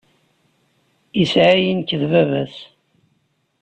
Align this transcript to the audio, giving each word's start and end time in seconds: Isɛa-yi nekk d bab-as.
Isɛa-yi 1.21 1.71
nekk 1.73 1.89
d 2.01 2.03
bab-as. 2.11 2.55